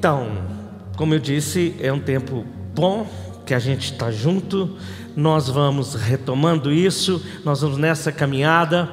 [0.00, 0.28] Então,
[0.96, 2.42] como eu disse, é um tempo
[2.74, 3.06] bom
[3.44, 4.78] que a gente está junto,
[5.14, 8.88] nós vamos retomando isso, nós vamos nessa caminhada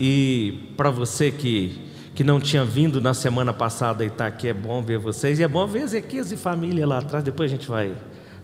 [0.00, 4.52] e para você que, que não tinha vindo na semana passada e está aqui, é
[4.52, 7.68] bom ver vocês e é bom ver Ezequias e família lá atrás, depois a gente
[7.68, 7.94] vai,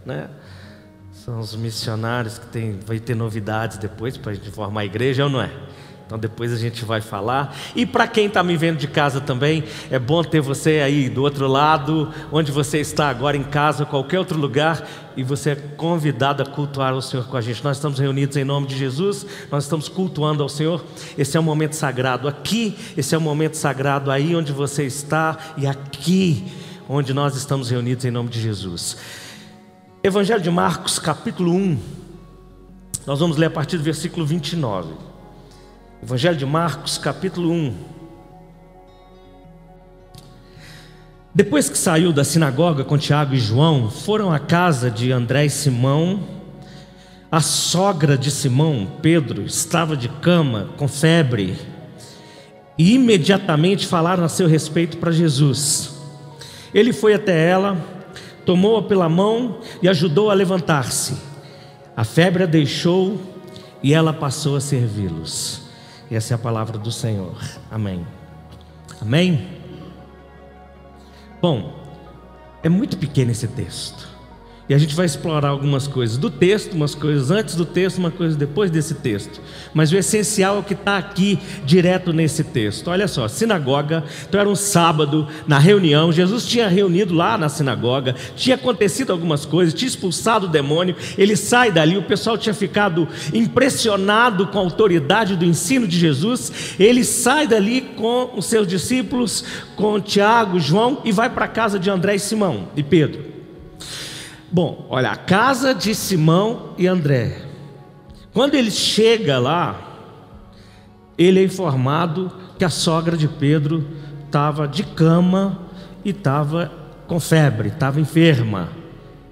[0.07, 0.31] né?
[1.11, 5.25] São os missionários que tem, vai ter novidades depois para a gente formar a igreja,
[5.25, 5.51] ou não é?
[6.07, 7.57] Então depois a gente vai falar.
[7.75, 11.23] E para quem está me vendo de casa também, é bom ter você aí do
[11.23, 14.87] outro lado, onde você está agora em casa, qualquer outro lugar,
[15.17, 17.65] e você é convidado a cultuar o Senhor com a gente.
[17.65, 20.85] Nós estamos reunidos em nome de Jesus, nós estamos cultuando ao Senhor.
[21.17, 25.55] Esse é um momento sagrado aqui, esse é um momento sagrado aí onde você está
[25.57, 26.45] e aqui
[26.87, 28.99] onde nós estamos reunidos em nome de Jesus.
[30.03, 31.79] Evangelho de Marcos, capítulo 1.
[33.07, 35.14] Nós vamos ler a partir do versículo 29.
[36.05, 37.75] Evangelho de Marcos, capítulo 1.
[41.35, 45.51] Depois que saiu da sinagoga com Tiago e João, foram à casa de André e
[45.51, 46.21] Simão.
[47.33, 51.57] A sogra de Simão, Pedro, estava de cama, com febre,
[52.77, 55.95] e imediatamente falaram a seu respeito para Jesus.
[56.75, 57.79] Ele foi até ela,
[58.45, 61.17] tomou-a pela mão e ajudou a levantar-se.
[61.97, 63.19] A febre a deixou
[63.83, 65.64] e ela passou a servi-los.
[66.15, 67.37] Essa é a palavra do Senhor.
[67.71, 68.07] Amém.
[69.01, 69.49] Amém?
[71.41, 71.75] Bom,
[72.63, 74.14] é muito pequeno esse texto.
[74.67, 78.11] E a gente vai explorar algumas coisas do texto, umas coisas antes do texto, uma
[78.11, 79.39] coisa depois desse texto.
[79.75, 82.89] Mas o essencial é o que está aqui direto nesse texto.
[82.89, 84.05] Olha só, sinagoga.
[84.27, 86.11] Então era um sábado, na reunião.
[86.11, 90.97] Jesus tinha reunido lá na sinagoga, tinha acontecido algumas coisas, tinha expulsado o demônio.
[91.19, 96.75] Ele sai dali, o pessoal tinha ficado impressionado com a autoridade do ensino de Jesus.
[96.81, 99.45] Ele sai dali com os seus discípulos,
[99.77, 103.34] com Tiago, João, e vai para a casa de André e Simão e Pedro.
[104.55, 107.39] Bom, olha, a casa de Simão e André.
[108.33, 109.99] Quando ele chega lá,
[111.19, 113.85] ele é informado que a sogra de Pedro
[114.25, 115.59] estava de cama
[116.05, 116.71] e estava
[117.09, 118.69] com febre, estava enferma.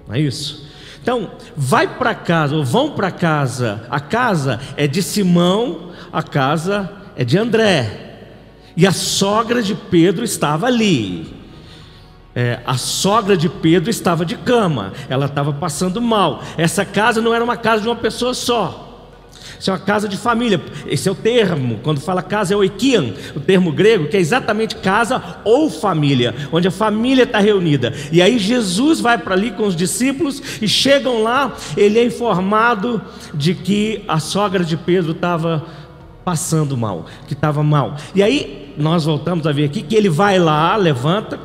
[0.05, 0.69] Não é isso?
[1.01, 3.87] Então, vai para casa, ou vão para casa.
[3.89, 8.25] A casa é de Simão, a casa é de André.
[8.75, 11.42] E a sogra de Pedro estava ali.
[12.35, 16.41] É, a sogra de Pedro estava de cama, ela estava passando mal.
[16.57, 18.89] Essa casa não era uma casa de uma pessoa só.
[19.59, 20.59] Isso é uma casa de família.
[20.87, 21.79] Esse é o termo.
[21.83, 26.67] Quando fala casa é oikian, o termo grego, que é exatamente casa ou família, onde
[26.67, 27.93] a família está reunida.
[28.11, 33.01] E aí Jesus vai para ali com os discípulos e chegam lá, ele é informado
[33.33, 35.63] de que a sogra de Pedro estava
[36.25, 37.95] passando mal, que estava mal.
[38.15, 41.39] E aí nós voltamos a ver aqui que ele vai lá, levanta,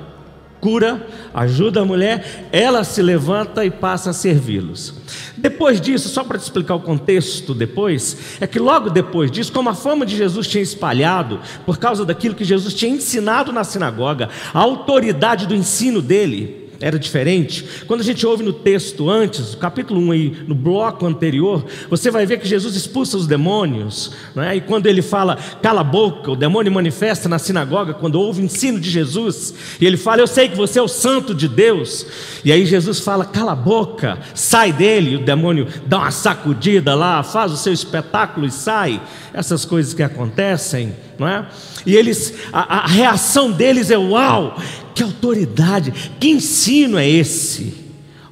[0.61, 4.95] cura, ajuda a mulher, ela se levanta e passa a servi-los.
[5.37, 9.69] Depois disso, só para te explicar o contexto depois, é que logo depois disso, como
[9.69, 14.29] a fama de Jesus tinha espalhado, por causa daquilo que Jesus tinha ensinado na sinagoga,
[14.53, 17.65] a autoridade do ensino dele, era diferente.
[17.87, 22.25] Quando a gente ouve no texto antes, capítulo 1 aí, no bloco anterior, você vai
[22.25, 24.56] ver que Jesus expulsa os demônios, é?
[24.56, 28.44] e quando ele fala, cala a boca, o demônio manifesta na sinagoga, quando ouve o
[28.44, 32.06] ensino de Jesus, e ele fala, eu sei que você é o santo de Deus,
[32.44, 36.94] e aí Jesus fala, cala a boca, sai dele, e o demônio dá uma sacudida
[36.94, 39.00] lá, faz o seu espetáculo e sai,
[39.33, 41.49] essas coisas que acontecem, não é?
[41.84, 44.56] E eles, a, a reação deles é uau,
[44.95, 47.75] que autoridade, que ensino é esse?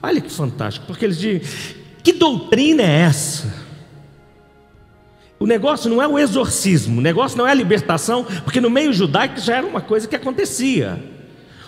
[0.03, 1.43] Olha que fantástico, porque eles dizem:
[2.03, 3.67] que doutrina é essa?
[5.39, 8.93] O negócio não é o exorcismo, o negócio não é a libertação, porque no meio
[8.93, 11.16] judaico já era uma coisa que acontecia.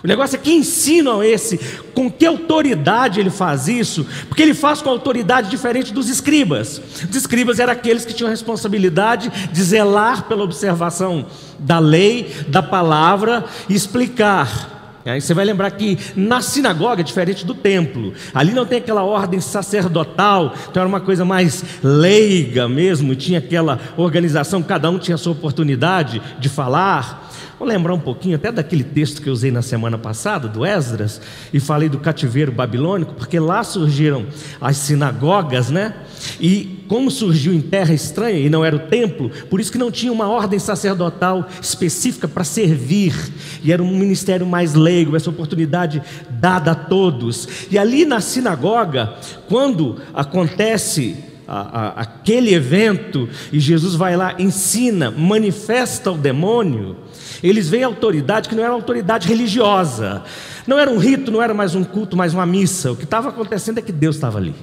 [0.03, 1.57] O negócio é que ensinam esse,
[1.93, 6.81] com que autoridade ele faz isso, porque ele faz com autoridade diferente dos escribas.
[7.09, 11.25] Os escribas eram aqueles que tinham a responsabilidade de zelar pela observação
[11.59, 14.79] da lei, da palavra e explicar.
[15.05, 18.13] Aí você vai lembrar que na sinagoga é diferente do templo.
[18.33, 23.79] Ali não tem aquela ordem sacerdotal, então era uma coisa mais leiga mesmo, tinha aquela
[23.97, 27.27] organização, cada um tinha a sua oportunidade de falar.
[27.59, 31.19] Vou lembrar um pouquinho até daquele texto que eu usei na semana passada, do Esdras,
[31.53, 34.25] e falei do cativeiro babilônico, porque lá surgiram
[34.61, 35.93] as sinagogas, né?
[36.39, 39.91] E como surgiu em terra estranha e não era o templo, por isso que não
[39.91, 43.13] tinha uma ordem sacerdotal específica para servir,
[43.61, 47.67] e era um ministério mais leigo, essa oportunidade dada a todos.
[47.69, 49.15] E ali na sinagoga,
[49.49, 56.95] quando acontece a, a, aquele evento e Jesus vai lá, ensina, manifesta o demônio,
[57.43, 60.23] eles veem autoridade que não era autoridade religiosa,
[60.67, 62.91] não era um rito, não era mais um culto, mais uma missa.
[62.91, 64.55] O que estava acontecendo é que Deus estava ali.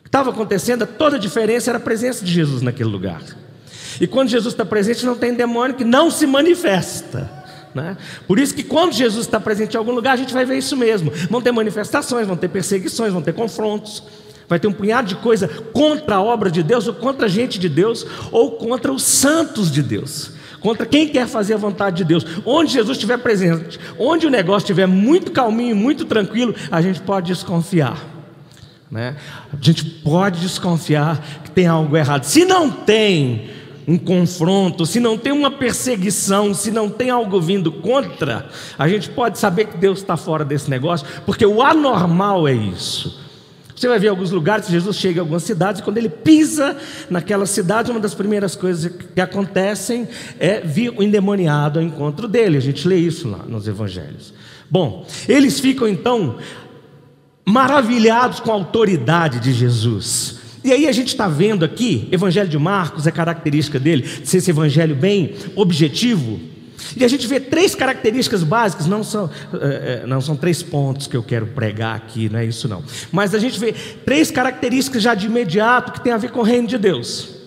[0.00, 3.22] O que estava acontecendo, toda a diferença era a presença de Jesus naquele lugar.
[4.00, 7.30] E quando Jesus está presente, não tem demônio que não se manifesta.
[7.74, 7.96] Né?
[8.26, 10.76] Por isso que quando Jesus está presente em algum lugar, a gente vai ver isso
[10.76, 11.10] mesmo.
[11.30, 14.02] Vão ter manifestações, vão ter perseguições, vão ter confrontos.
[14.48, 17.58] Vai ter um punhado de coisa contra a obra de Deus, ou contra a gente
[17.58, 20.37] de Deus, ou contra os santos de Deus.
[20.60, 22.24] Contra quem quer fazer a vontade de Deus.
[22.44, 27.28] Onde Jesus estiver presente, onde o negócio estiver muito calminho, muito tranquilo, a gente pode
[27.28, 27.98] desconfiar.
[28.90, 29.16] Né?
[29.52, 32.24] A gente pode desconfiar que tem algo errado.
[32.24, 33.50] Se não tem,
[33.88, 38.46] um confronto, se não tem uma perseguição, se não tem algo vindo contra,
[38.78, 43.27] a gente pode saber que Deus está fora desse negócio, porque o anormal é isso.
[43.78, 46.76] Você vai ver alguns lugares Jesus chega em algumas cidades, e quando ele pisa
[47.08, 50.08] naquela cidade, uma das primeiras coisas que acontecem
[50.40, 52.56] é vir o endemoniado ao encontro dele.
[52.56, 54.34] A gente lê isso lá nos evangelhos.
[54.68, 56.38] Bom, eles ficam então
[57.46, 60.40] maravilhados com a autoridade de Jesus.
[60.64, 64.38] E aí a gente está vendo aqui, Evangelho de Marcos, é característica dele, de ser
[64.38, 66.40] esse evangelho bem objetivo.
[66.96, 69.30] E a gente vê três características básicas, não são,
[69.60, 72.82] é, não são três pontos que eu quero pregar aqui, não é isso não.
[73.10, 73.72] Mas a gente vê
[74.04, 77.38] três características já de imediato que tem a ver com o reino de Deus.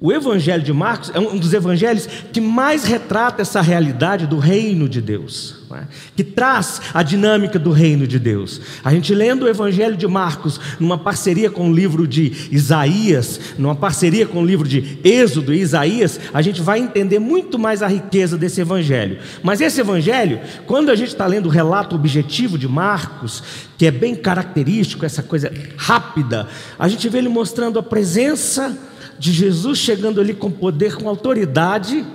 [0.00, 4.88] O Evangelho de Marcos é um dos evangelhos que mais retrata essa realidade do reino
[4.88, 5.82] de Deus, é?
[6.16, 8.60] que traz a dinâmica do reino de Deus.
[8.84, 13.74] A gente lendo o Evangelho de Marcos, numa parceria com o livro de Isaías, numa
[13.74, 17.86] parceria com o livro de Êxodo e Isaías, a gente vai entender muito mais a
[17.86, 19.18] riqueza desse Evangelho.
[19.42, 23.42] Mas esse Evangelho, quando a gente está lendo o relato objetivo de Marcos,
[23.76, 26.48] que é bem característico, essa coisa rápida,
[26.78, 28.76] a gente vê ele mostrando a presença
[29.18, 32.06] de Jesus chegando ali com poder, com autoridade,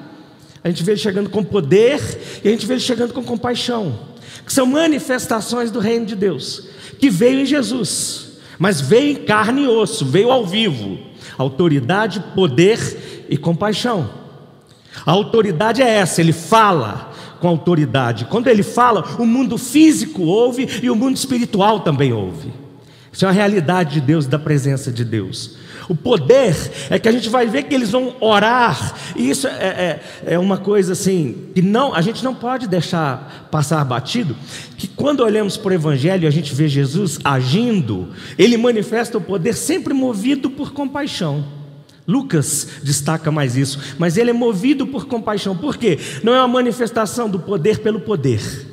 [0.63, 1.99] a gente vê ele chegando com poder
[2.43, 3.99] e a gente vê ele chegando com compaixão,
[4.45, 6.67] que são manifestações do reino de Deus,
[6.99, 10.97] que veio em Jesus, mas veio em carne e osso, veio ao vivo.
[11.37, 14.09] Autoridade, poder e compaixão.
[15.05, 18.25] A autoridade é essa, ele fala com autoridade.
[18.25, 22.62] Quando ele fala, o mundo físico ouve e o mundo espiritual também ouve.
[23.13, 25.51] Isso é uma realidade de Deus, da presença de Deus.
[25.87, 26.55] O poder
[26.89, 30.39] é que a gente vai ver que eles vão orar, e isso é, é, é,
[30.39, 34.35] uma coisa assim, que não, a gente não pode deixar passar batido,
[34.77, 39.21] que quando olhamos para o Evangelho e a gente vê Jesus agindo, ele manifesta o
[39.21, 41.45] poder sempre movido por compaixão.
[42.07, 45.99] Lucas destaca mais isso, mas ele é movido por compaixão, por quê?
[46.23, 48.72] Não é uma manifestação do poder pelo poder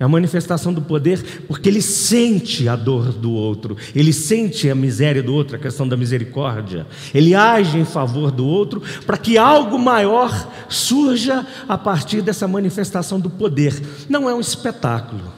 [0.00, 4.74] é a manifestação do poder porque ele sente a dor do outro, ele sente a
[4.74, 6.86] miséria do outro, a questão da misericórdia.
[7.12, 10.30] Ele age em favor do outro para que algo maior
[10.68, 13.74] surja a partir dessa manifestação do poder.
[14.08, 15.32] Não é um espetáculo.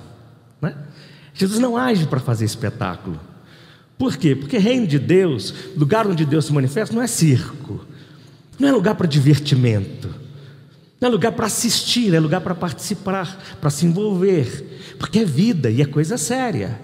[0.60, 0.74] Né?
[1.32, 3.18] Jesus não age para fazer espetáculo.
[3.96, 4.34] Por quê?
[4.34, 7.84] Porque reino de Deus, lugar onde Deus se manifesta, não é circo,
[8.58, 10.29] não é lugar para divertimento.
[11.00, 15.70] Não é lugar para assistir, é lugar para participar, para se envolver, porque é vida
[15.70, 16.78] e é coisa séria.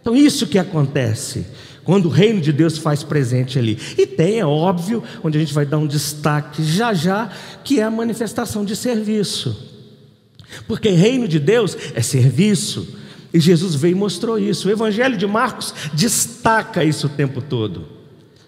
[0.00, 1.46] Então, isso que acontece
[1.82, 3.78] quando o reino de Deus faz presente ali.
[3.96, 7.30] E tem, é óbvio, onde a gente vai dar um destaque já já,
[7.62, 9.72] que é a manifestação de serviço.
[10.68, 12.98] Porque reino de Deus é serviço.
[13.32, 14.68] E Jesus veio e mostrou isso.
[14.68, 17.93] O Evangelho de Marcos destaca isso o tempo todo.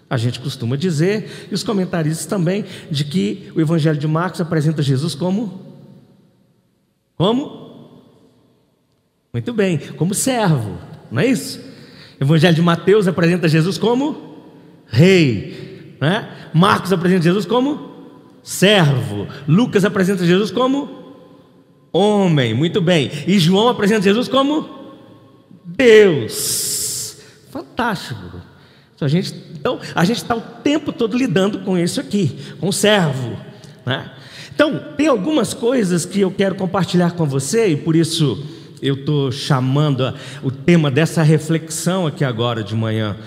[0.09, 4.81] A gente costuma dizer, e os comentaristas também, de que o Evangelho de Marcos apresenta
[4.81, 5.67] Jesus como?
[7.17, 7.67] Como?
[9.33, 10.77] Muito bem, como servo,
[11.11, 11.59] não é isso?
[12.19, 14.37] O Evangelho de Mateus apresenta Jesus como
[14.87, 16.49] rei, né?
[16.53, 17.91] Marcos apresenta Jesus como
[18.41, 20.89] servo, Lucas apresenta Jesus como
[21.91, 24.69] homem, muito bem, e João apresenta Jesus como
[25.65, 27.17] Deus,
[27.51, 28.46] fantástico.
[28.97, 32.69] Então a gente então, a gente está o tempo todo lidando com isso aqui, com
[32.69, 33.35] o servo.
[33.85, 34.09] Né?
[34.53, 38.45] Então, tem algumas coisas que eu quero compartilhar com você, e por isso
[38.81, 43.17] eu estou chamando a, o tema dessa reflexão aqui agora de manhã,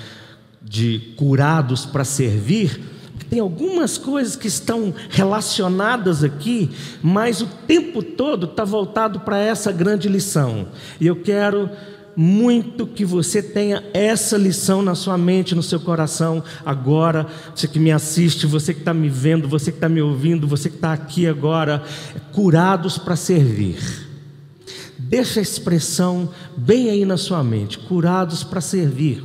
[0.63, 2.81] de curados para servir.
[3.29, 6.71] Tem algumas coisas que estão relacionadas aqui,
[7.03, 10.69] mas o tempo todo está voltado para essa grande lição.
[10.99, 11.69] E eu quero
[12.23, 17.27] muito que você tenha essa lição na sua mente, no seu coração, agora.
[17.55, 20.69] Você que me assiste, você que está me vendo, você que está me ouvindo, você
[20.69, 21.83] que está aqui agora,
[22.35, 23.79] curados para servir.
[24.99, 29.25] Deixa a expressão bem aí na sua mente, curados para servir.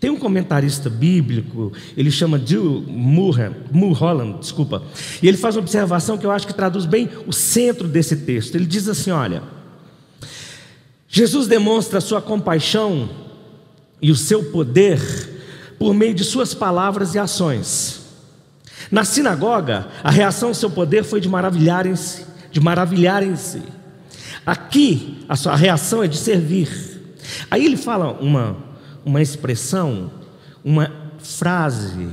[0.00, 4.82] Tem um comentarista bíblico, ele chama Jill Mulholland, desculpa,
[5.22, 8.56] e ele faz uma observação que eu acho que traduz bem o centro desse texto.
[8.56, 9.44] Ele diz assim: olha,
[11.08, 13.08] Jesus demonstra a sua compaixão
[14.00, 15.00] e o seu poder
[15.78, 18.00] por meio de suas palavras e ações.
[18.90, 23.62] Na sinagoga, a reação ao seu poder foi de maravilharem-se, de maravilharem-se.
[24.44, 26.68] Aqui, a sua reação é de servir.
[27.50, 28.56] Aí ele fala uma,
[29.04, 30.10] uma expressão,
[30.64, 32.08] uma frase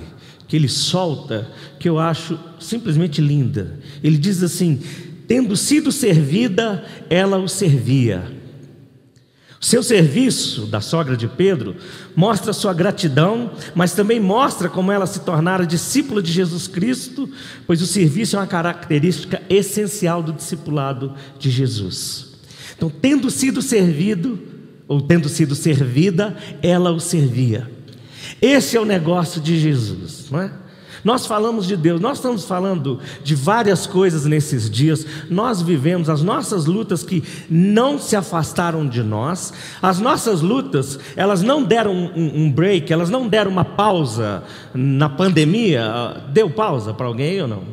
[0.48, 1.48] que ele solta
[1.80, 3.80] que eu acho simplesmente linda.
[4.04, 4.82] Ele diz assim:
[5.28, 8.43] tendo sido servida, ela o servia.
[9.63, 11.77] Seu serviço, da sogra de Pedro,
[12.13, 17.29] mostra sua gratidão, mas também mostra como ela se tornara discípula de Jesus Cristo,
[17.65, 22.34] pois o serviço é uma característica essencial do discipulado de Jesus.
[22.75, 24.38] Então, tendo sido servido,
[24.86, 27.72] ou tendo sido servida, ela o servia.
[28.41, 30.51] Esse é o negócio de Jesus, não é?
[31.04, 35.06] Nós falamos de Deus, nós estamos falando de várias coisas nesses dias.
[35.30, 41.42] Nós vivemos as nossas lutas que não se afastaram de nós, as nossas lutas, elas
[41.42, 44.44] não deram um, um break, elas não deram uma pausa
[44.74, 46.24] na pandemia.
[46.30, 47.64] Deu pausa para alguém ou não?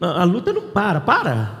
[0.00, 1.59] A luta não para, para.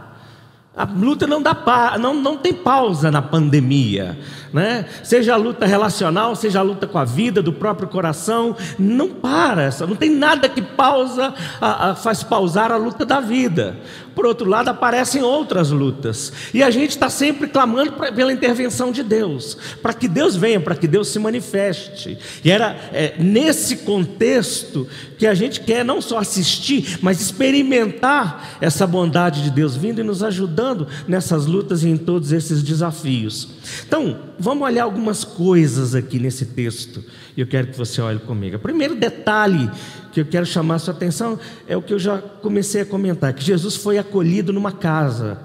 [0.80, 4.18] A luta não, dá pa, não, não tem pausa na pandemia,
[4.50, 4.86] né?
[5.04, 9.68] seja a luta relacional, seja a luta com a vida, do próprio coração, não para,
[9.80, 13.76] não tem nada que pausa, a, a, faz pausar a luta da vida.
[14.14, 18.90] Por outro lado, aparecem outras lutas, e a gente está sempre clamando pra, pela intervenção
[18.90, 22.18] de Deus, para que Deus venha, para que Deus se manifeste.
[22.42, 28.86] E era é, nesse contexto que a gente quer não só assistir, mas experimentar essa
[28.86, 30.69] bondade de Deus vindo e nos ajudando
[31.06, 33.48] nessas lutas e em todos esses desafios.
[33.86, 37.04] Então, vamos olhar algumas coisas aqui nesse texto,
[37.36, 38.56] e eu quero que você olhe comigo.
[38.56, 39.70] O primeiro detalhe
[40.12, 43.32] que eu quero chamar a sua atenção é o que eu já comecei a comentar:
[43.32, 45.38] que Jesus foi acolhido numa casa,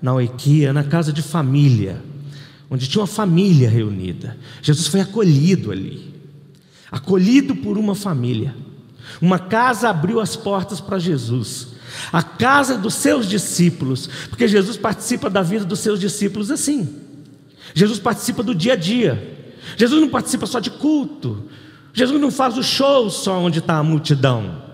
[0.00, 2.02] na Oiquia, na casa de família,
[2.70, 4.36] onde tinha uma família reunida.
[4.62, 6.14] Jesus foi acolhido ali,
[6.90, 8.54] acolhido por uma família.
[9.20, 11.68] Uma casa abriu as portas para Jesus,
[12.12, 16.88] a casa dos seus discípulos, porque Jesus participa da vida dos seus discípulos assim.
[17.74, 19.36] Jesus participa do dia a dia.
[19.76, 21.44] Jesus não participa só de culto.
[21.92, 24.70] Jesus não faz o show só onde está a multidão.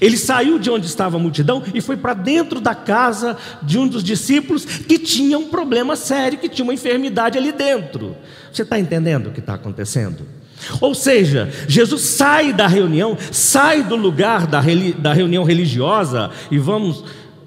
[0.00, 3.88] Ele saiu de onde estava a multidão e foi para dentro da casa de um
[3.88, 8.14] dos discípulos que tinha um problema sério, que tinha uma enfermidade ali dentro.
[8.52, 10.26] Você está entendendo o que está acontecendo?
[10.80, 14.62] Ou seja, Jesus sai da reunião, sai do lugar da,
[14.98, 17.04] da reunião religiosa, e vamos,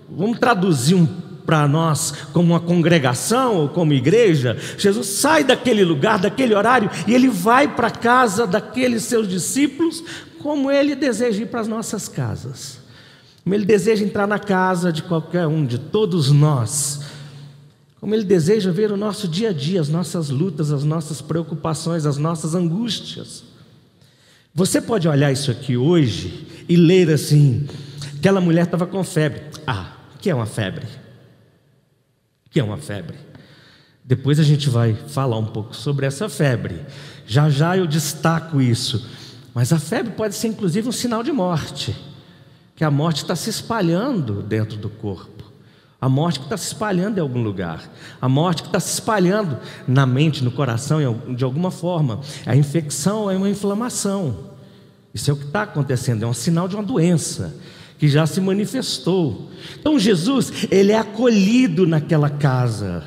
[0.09, 1.05] vamos traduzir um
[1.45, 7.13] para nós como uma congregação ou como igreja, Jesus sai daquele lugar, daquele horário, e
[7.13, 10.03] ele vai para a casa daqueles seus discípulos,
[10.39, 12.79] como ele deseja ir para as nossas casas.
[13.43, 17.00] Como ele deseja entrar na casa de qualquer um, de todos nós.
[18.01, 22.05] Como ele deseja ver o nosso dia a dia, as nossas lutas, as nossas preocupações,
[22.05, 23.43] as nossas angústias.
[24.53, 27.65] Você pode olhar isso aqui hoje e ler assim:
[28.17, 29.43] aquela mulher estava com febre.
[29.65, 30.85] Ah, que é uma febre?
[32.51, 33.17] que é uma febre.
[34.03, 36.81] Depois a gente vai falar um pouco sobre essa febre.
[37.25, 39.09] Já já eu destaco isso.
[39.53, 41.95] Mas a febre pode ser inclusive um sinal de morte,
[42.75, 45.50] que a morte está se espalhando dentro do corpo.
[46.01, 47.87] A morte que está se espalhando em algum lugar,
[48.19, 50.99] a morte que está se espalhando na mente, no coração,
[51.35, 52.21] de alguma forma.
[52.43, 54.51] A infecção é uma inflamação.
[55.13, 57.55] Isso é o que está acontecendo, é um sinal de uma doença
[57.99, 59.51] que já se manifestou.
[59.79, 63.03] Então Jesus, ele é acolhido naquela casa.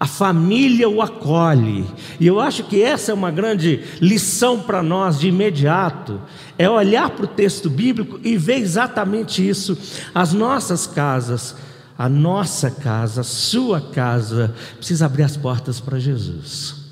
[0.00, 1.86] A família o acolhe.
[2.18, 6.20] E eu acho que essa é uma grande lição para nós de imediato.
[6.58, 9.78] É olhar para o texto bíblico e ver exatamente isso.
[10.14, 11.54] As nossas casas,
[11.96, 16.84] a nossa casa, a sua casa, precisa abrir as portas para Jesus.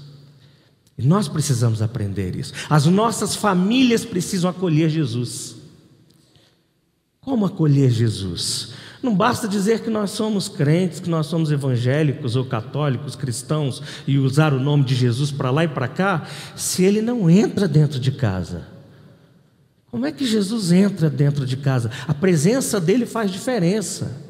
[0.97, 2.52] E nós precisamos aprender isso.
[2.71, 5.56] As nossas famílias precisam acolher Jesus.
[7.21, 8.75] Como acolher Jesus?
[9.02, 14.16] Não basta dizer que nós somos crentes, que nós somos evangélicos ou católicos, cristãos e
[14.16, 17.99] usar o nome de Jesus para lá e para cá, se ele não entra dentro
[17.99, 18.68] de casa.
[19.90, 21.90] Como é que Jesus entra dentro de casa?
[22.06, 24.22] A presença dele faz diferença.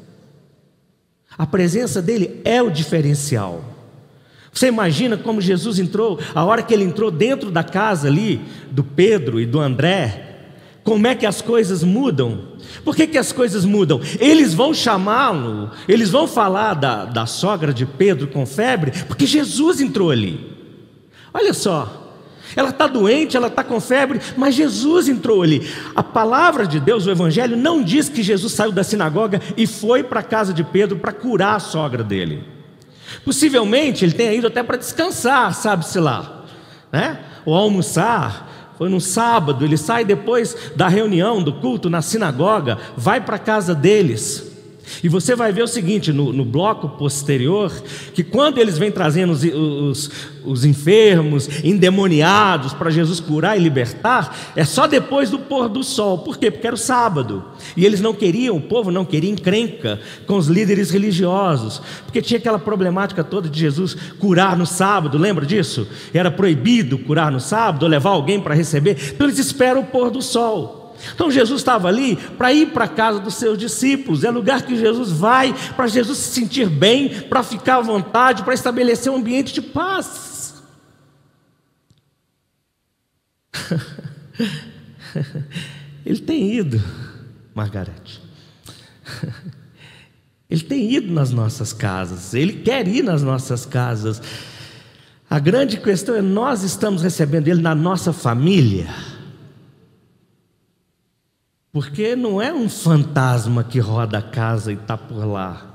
[1.37, 3.63] A presença dele é o diferencial.
[4.51, 8.83] Você imagina como Jesus entrou, a hora que ele entrou dentro da casa ali, do
[8.83, 10.33] Pedro e do André,
[10.83, 12.39] como é que as coisas mudam?
[12.83, 14.01] Por que, que as coisas mudam?
[14.19, 19.79] Eles vão chamá-lo, eles vão falar da, da sogra de Pedro com febre, porque Jesus
[19.79, 20.51] entrou ali.
[21.33, 22.02] Olha só,
[22.55, 25.67] Ela está doente, ela está com febre, mas Jesus entrou ali.
[25.95, 30.03] A palavra de Deus, o Evangelho, não diz que Jesus saiu da sinagoga e foi
[30.03, 32.43] para a casa de Pedro para curar a sogra dele.
[33.25, 36.45] Possivelmente ele tenha ido até para descansar, sabe-se lá,
[36.91, 37.19] né?
[37.45, 38.73] ou almoçar.
[38.77, 43.39] Foi no sábado, ele sai depois da reunião, do culto na sinagoga, vai para a
[43.39, 44.52] casa deles.
[45.03, 47.71] E você vai ver o seguinte no, no bloco posterior:
[48.13, 50.11] que quando eles vêm trazendo os, os,
[50.43, 56.19] os enfermos, endemoniados para Jesus curar e libertar, é só depois do pôr do sol.
[56.19, 56.51] Por quê?
[56.51, 57.43] Porque era o sábado.
[57.77, 62.37] E eles não queriam, o povo não queria encrenca com os líderes religiosos, porque tinha
[62.37, 65.87] aquela problemática toda de Jesus curar no sábado, lembra disso?
[66.13, 68.97] Era proibido curar no sábado, ou levar alguém para receber.
[69.13, 70.82] Então eles esperam o pôr do sol.
[71.13, 74.77] Então Jesus estava ali para ir para a casa dos seus discípulos, é lugar que
[74.77, 79.53] Jesus vai para Jesus se sentir bem, para ficar à vontade, para estabelecer um ambiente
[79.53, 80.63] de paz.
[86.05, 86.81] Ele tem ido,
[87.53, 88.21] Margarete.
[90.49, 94.21] Ele tem ido nas nossas casas, ele quer ir nas nossas casas.
[95.27, 98.87] A grande questão é: nós estamos recebendo ele na nossa família.
[101.73, 105.73] Porque não é um fantasma que roda a casa e está por lá.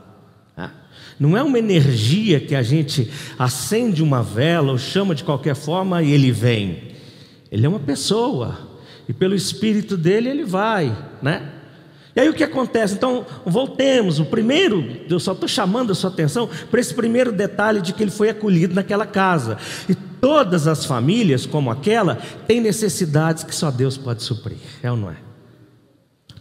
[1.19, 6.01] Não é uma energia que a gente acende uma vela ou chama de qualquer forma
[6.01, 6.93] e ele vem.
[7.51, 8.57] Ele é uma pessoa.
[9.09, 11.55] E pelo espírito dele ele vai, né?
[12.15, 12.95] E aí o que acontece?
[12.95, 14.21] Então, voltemos.
[14.21, 18.03] O primeiro, eu só estou chamando a sua atenção para esse primeiro detalhe de que
[18.03, 19.57] ele foi acolhido naquela casa.
[19.89, 24.59] E todas as famílias, como aquela, têm necessidades que só Deus pode suprir.
[24.83, 25.28] É ou não é?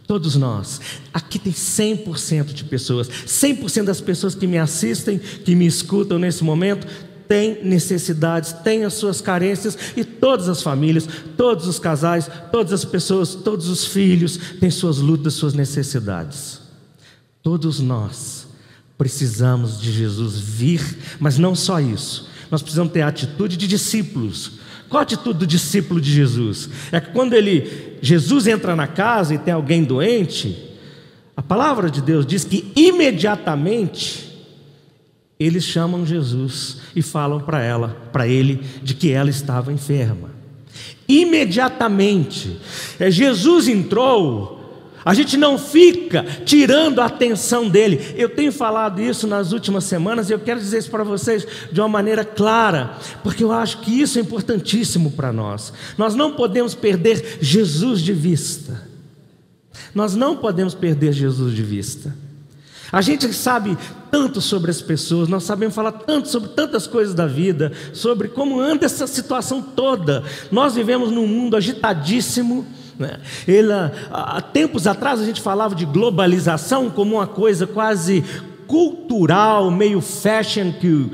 [0.08, 0.80] Todos nós.
[1.12, 3.08] Aqui tem 100% de pessoas.
[3.08, 6.86] 100% das pessoas que me assistem, que me escutam nesse momento,
[7.28, 12.86] têm necessidades, têm as suas carências e todas as famílias, todos os casais, todas as
[12.86, 16.58] pessoas, todos os filhos têm suas lutas, suas necessidades.
[17.42, 18.48] Todos nós
[18.96, 20.80] precisamos de Jesus vir,
[21.20, 22.30] mas não só isso.
[22.50, 26.68] Nós precisamos ter a atitude de discípulos qual a atitude do discípulo de Jesus?
[26.90, 30.56] É que quando ele, Jesus entra na casa e tem alguém doente,
[31.36, 34.28] a palavra de Deus diz que imediatamente
[35.38, 40.30] eles chamam Jesus e falam para ela, para ele, de que ela estava enferma.
[41.08, 42.58] Imediatamente,
[42.98, 44.57] é, Jesus entrou
[45.08, 48.14] a gente não fica tirando a atenção dele.
[48.14, 51.80] Eu tenho falado isso nas últimas semanas e eu quero dizer isso para vocês de
[51.80, 55.72] uma maneira clara, porque eu acho que isso é importantíssimo para nós.
[55.96, 58.86] Nós não podemos perder Jesus de vista.
[59.94, 62.14] Nós não podemos perder Jesus de vista.
[62.92, 63.78] A gente sabe
[64.10, 68.60] tanto sobre as pessoas, nós sabemos falar tanto sobre tantas coisas da vida, sobre como
[68.60, 70.22] anda essa situação toda.
[70.52, 72.66] Nós vivemos num mundo agitadíssimo,
[72.98, 73.20] né?
[73.46, 73.72] Ele,
[74.10, 78.24] há tempos atrás a gente falava de globalização como uma coisa quase
[78.66, 81.10] cultural, meio fashion, que,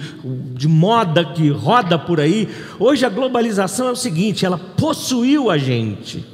[0.55, 2.49] de moda que roda por aí.
[2.79, 6.25] Hoje a globalização é o seguinte: ela possuiu a gente.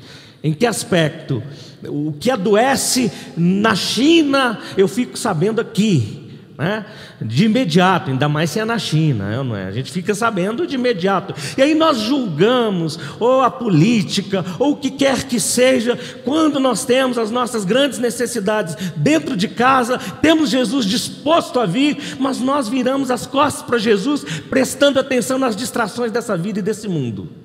[0.43, 1.43] Em que aspecto?
[1.87, 6.30] O que adoece na China, eu fico sabendo aqui
[6.61, 6.85] né?
[7.23, 9.66] de imediato, ainda mais se é na China, não é?
[9.66, 11.35] a gente fica sabendo de imediato.
[11.57, 16.85] E aí nós julgamos, ou a política, ou o que quer que seja, quando nós
[16.85, 22.68] temos as nossas grandes necessidades dentro de casa, temos Jesus disposto a vir, mas nós
[22.68, 27.39] viramos as costas para Jesus, prestando atenção nas distrações dessa vida e desse mundo.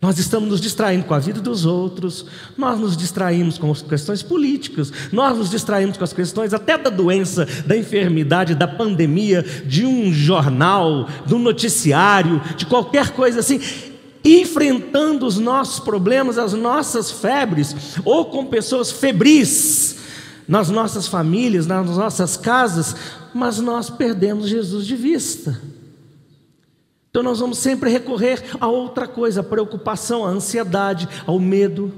[0.00, 2.24] Nós estamos nos distraindo com a vida dos outros,
[2.56, 6.88] nós nos distraímos com as questões políticas, nós nos distraímos com as questões até da
[6.88, 13.60] doença, da enfermidade, da pandemia, de um jornal, de um noticiário, de qualquer coisa assim,
[14.24, 19.96] enfrentando os nossos problemas, as nossas febres, ou com pessoas febris
[20.46, 22.94] nas nossas famílias, nas nossas casas,
[23.34, 25.60] mas nós perdemos Jesus de vista.
[27.18, 31.92] Então nós vamos sempre recorrer a outra coisa, a preocupação, a ansiedade, ao medo,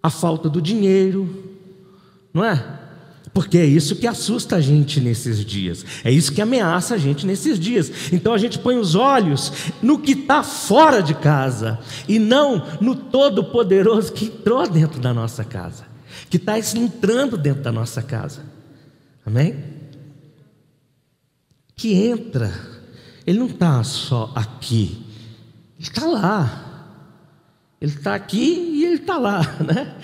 [0.00, 1.58] a falta do dinheiro,
[2.32, 2.64] não é?
[3.34, 7.26] Porque é isso que assusta a gente nesses dias, é isso que ameaça a gente
[7.26, 7.90] nesses dias.
[8.12, 12.94] Então a gente põe os olhos no que está fora de casa e não no
[12.94, 15.84] Todo-Poderoso que entrou dentro da nossa casa,
[16.30, 18.44] que está entrando dentro da nossa casa.
[19.26, 19.64] Amém?
[21.74, 22.75] Que entra
[23.26, 25.04] ele não está só aqui,
[25.78, 26.62] ele está lá.
[27.80, 29.94] Ele está aqui e ele está lá, né?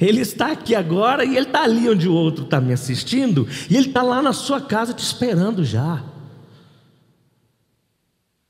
[0.00, 3.76] Ele está aqui agora e ele está ali onde o outro está me assistindo, e
[3.76, 6.02] ele está lá na sua casa te esperando já.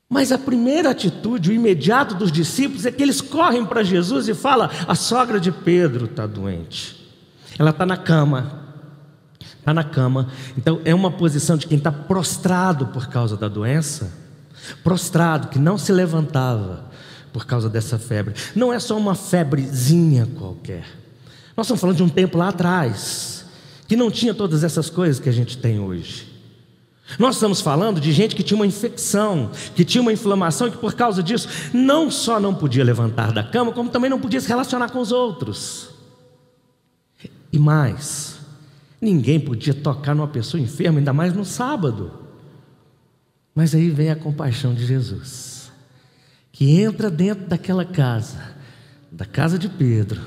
[0.07, 4.35] Mas a primeira atitude, o imediato dos discípulos, é que eles correm para Jesus e
[4.35, 7.03] falam: a sogra de Pedro está doente.
[7.57, 8.62] Ela está na cama.
[9.63, 10.27] Está na cama.
[10.57, 14.11] Então é uma posição de quem está prostrado por causa da doença,
[14.83, 16.91] prostrado, que não se levantava
[17.31, 18.35] por causa dessa febre.
[18.53, 20.83] Não é só uma febrezinha qualquer.
[21.55, 23.45] Nós estamos falando de um tempo lá atrás,
[23.87, 26.27] que não tinha todas essas coisas que a gente tem hoje.
[27.17, 30.77] Nós estamos falando de gente que tinha uma infecção, que tinha uma inflamação e que
[30.77, 34.47] por causa disso não só não podia levantar da cama, como também não podia se
[34.49, 35.87] relacionar com os outros.
[37.51, 38.39] E mais,
[39.03, 42.11] ninguém podia tocar numa pessoa enferma, ainda mais no sábado.
[43.53, 45.71] Mas aí vem a compaixão de Jesus,
[46.51, 48.55] que entra dentro daquela casa,
[49.11, 50.21] da casa de Pedro,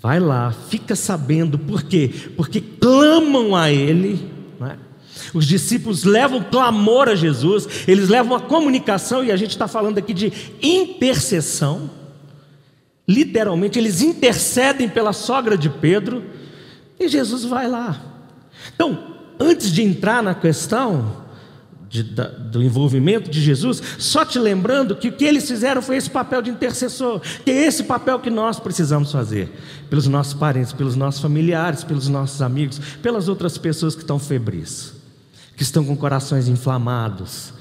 [0.00, 2.12] vai lá, fica sabendo por quê?
[2.36, 4.30] Porque clamam a Ele,
[4.60, 4.76] é?
[5.34, 9.98] Os discípulos levam clamor a Jesus, eles levam a comunicação, e a gente está falando
[9.98, 11.90] aqui de intercessão.
[13.06, 16.24] Literalmente, eles intercedem pela sogra de Pedro,
[16.98, 18.09] e Jesus vai lá.
[18.74, 21.24] Então, antes de entrar na questão
[21.88, 25.96] de, da, do envolvimento de Jesus, só te lembrando que o que eles fizeram foi
[25.96, 29.50] esse papel de intercessor, que é esse papel que nós precisamos fazer,
[29.88, 35.00] pelos nossos parentes, pelos nossos familiares, pelos nossos amigos, pelas outras pessoas que estão febris
[35.60, 37.52] que estão com corações inflamados,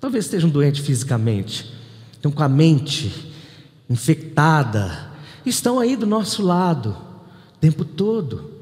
[0.00, 1.68] talvez estejam doentes fisicamente,
[2.12, 3.34] estão com a mente
[3.90, 5.10] infectada,
[5.44, 8.57] estão aí do nosso lado o tempo todo.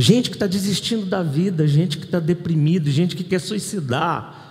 [0.00, 4.46] Gente que está desistindo da vida, gente que está deprimido, gente que quer suicidar.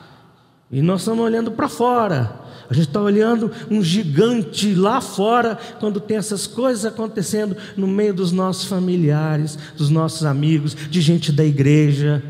[0.70, 2.42] E nós estamos olhando para fora.
[2.70, 8.14] A gente está olhando um gigante lá fora, quando tem essas coisas acontecendo no meio
[8.14, 12.22] dos nossos familiares, dos nossos amigos, de gente da igreja.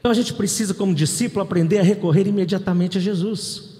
[0.00, 3.76] Então a gente precisa, como discípulo, aprender a recorrer imediatamente a Jesus,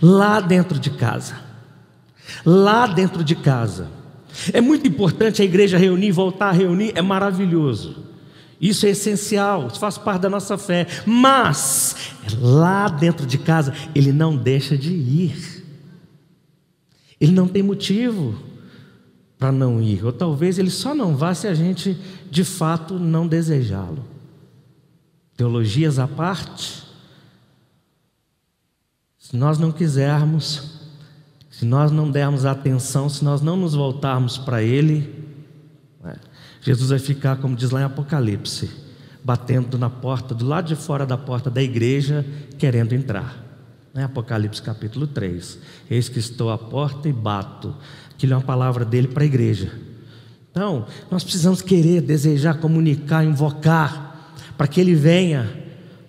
[0.00, 1.34] lá dentro de casa.
[2.42, 3.99] Lá dentro de casa.
[4.52, 7.96] É muito importante a igreja reunir, voltar a reunir, é maravilhoso.
[8.60, 10.86] Isso é essencial, faz parte da nossa fé.
[11.06, 11.96] Mas,
[12.40, 15.64] lá dentro de casa, ele não deixa de ir.
[17.20, 18.38] Ele não tem motivo
[19.38, 20.04] para não ir.
[20.04, 21.96] Ou talvez ele só não vá se a gente
[22.30, 24.10] de fato não desejá-lo
[25.40, 26.84] teologias à parte,
[29.18, 30.79] se nós não quisermos,
[31.60, 35.14] se nós não dermos atenção, se nós não nos voltarmos para Ele,
[36.02, 36.16] né,
[36.62, 38.70] Jesus vai ficar, como diz lá em Apocalipse,
[39.22, 42.24] batendo na porta, do lado de fora da porta da igreja,
[42.58, 43.44] querendo entrar.
[43.92, 44.04] Né?
[44.04, 45.58] Apocalipse capítulo 3.
[45.90, 47.76] Eis que estou à porta e bato.
[48.10, 49.70] Aquilo é uma palavra dele para a igreja.
[50.50, 55.46] Então, nós precisamos querer, desejar, comunicar, invocar para que Ele venha,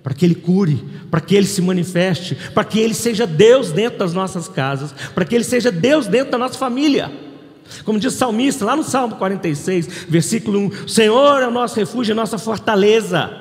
[0.03, 3.99] para que Ele cure, para que Ele se manifeste, para que Ele seja Deus dentro
[3.99, 7.11] das nossas casas, para que Ele seja Deus dentro da nossa família.
[7.85, 11.75] Como diz o salmista, lá no Salmo 46, versículo 1: O Senhor é o nosso
[11.75, 13.37] refúgio, a nossa fortaleza.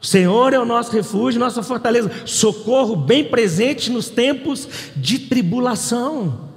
[0.00, 4.66] O Senhor é o nosso refúgio, nossa fortaleza, socorro bem presente nos tempos
[4.96, 6.49] de tribulação.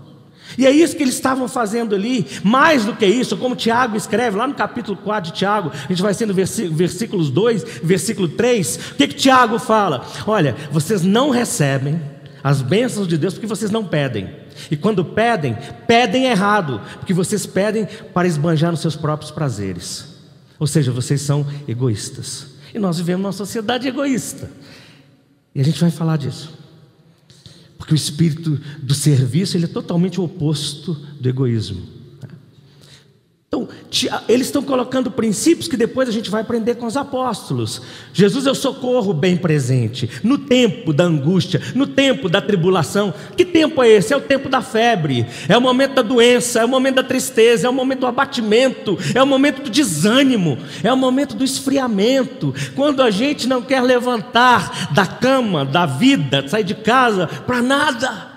[0.58, 4.38] E é isso que eles estavam fazendo ali, mais do que isso, como Tiago escreve
[4.38, 8.96] lá no capítulo 4 de Tiago, a gente vai sendo versículos 2, versículo 3, o
[8.96, 10.06] que, que Tiago fala?
[10.28, 12.00] Olha, vocês não recebem
[12.44, 14.30] as bênçãos de Deus porque vocês não pedem.
[14.70, 20.14] E quando pedem, pedem errado, porque vocês pedem para esbanjar nos seus próprios prazeres.
[20.60, 22.48] Ou seja, vocês são egoístas.
[22.74, 24.50] E nós vivemos numa sociedade egoísta.
[25.56, 26.63] E a gente vai falar disso.
[27.84, 31.82] Porque o espírito do serviço ele é totalmente oposto do egoísmo.
[33.54, 33.70] Então,
[34.28, 37.84] eles estão colocando princípios que depois a gente vai aprender com os apóstolos.
[38.12, 43.14] Jesus é o socorro bem presente, no tempo da angústia, no tempo da tribulação.
[43.38, 44.12] Que tempo é esse?
[44.12, 47.68] É o tempo da febre, é o momento da doença, é o momento da tristeza,
[47.68, 52.56] é o momento do abatimento, é o momento do desânimo, é o momento do esfriamento.
[52.76, 58.34] Quando a gente não quer levantar da cama, da vida, sair de casa para nada.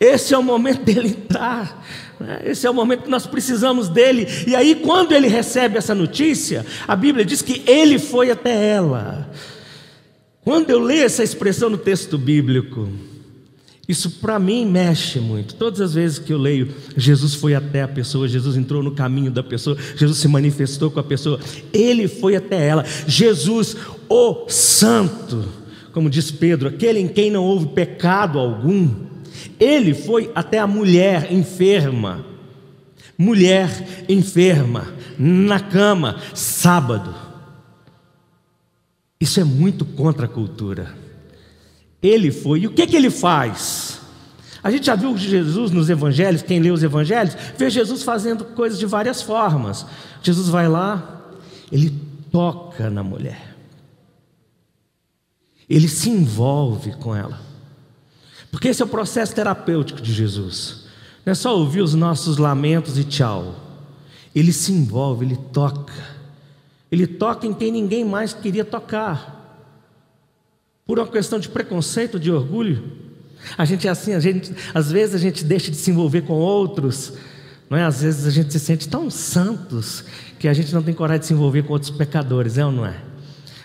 [0.00, 1.80] Esse é o momento dele entrar.
[2.20, 2.42] Né?
[2.44, 4.26] Esse é o momento que nós precisamos dele.
[4.46, 9.30] E aí, quando ele recebe essa notícia, a Bíblia diz que ele foi até ela.
[10.42, 12.88] Quando eu leio essa expressão no texto bíblico,
[13.88, 15.54] isso para mim mexe muito.
[15.54, 19.30] Todas as vezes que eu leio, Jesus foi até a pessoa, Jesus entrou no caminho
[19.30, 21.38] da pessoa, Jesus se manifestou com a pessoa,
[21.72, 22.84] ele foi até ela.
[23.06, 23.76] Jesus,
[24.08, 25.44] o Santo,
[25.92, 28.88] como diz Pedro, aquele em quem não houve pecado algum.
[29.58, 32.24] Ele foi até a mulher enferma,
[33.16, 33.68] mulher
[34.08, 34.86] enferma,
[35.18, 37.14] na cama, sábado.
[39.20, 40.94] Isso é muito contra a cultura.
[42.02, 42.60] Ele foi.
[42.60, 44.00] E o que, que ele faz?
[44.62, 48.78] A gente já viu Jesus nos evangelhos, quem lê os evangelhos, vê Jesus fazendo coisas
[48.78, 49.86] de várias formas.
[50.22, 51.22] Jesus vai lá,
[51.70, 51.94] ele
[52.32, 53.54] toca na mulher.
[55.68, 57.45] Ele se envolve com ela.
[58.56, 60.86] Porque esse é o processo terapêutico de Jesus.
[61.26, 63.54] Não é só ouvir os nossos lamentos e tchau.
[64.34, 65.92] Ele se envolve, ele toca.
[66.90, 69.68] Ele toca em quem ninguém mais queria tocar.
[70.86, 72.82] Por uma questão de preconceito, de orgulho.
[73.58, 76.32] A gente é assim, a gente, às vezes a gente deixa de se envolver com
[76.32, 77.12] outros,
[77.68, 77.84] não é?
[77.84, 80.02] Às vezes a gente se sente tão santos
[80.38, 82.86] que a gente não tem coragem de se envolver com outros pecadores, é ou não
[82.86, 82.96] é?